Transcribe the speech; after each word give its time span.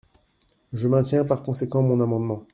Je 0.73 0.87
maintiens 0.87 1.23
par 1.25 1.43
conséquent 1.43 1.83
mon 1.83 2.01
amendement. 2.01 2.43